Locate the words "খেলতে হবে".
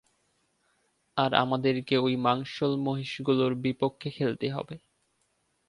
4.09-4.75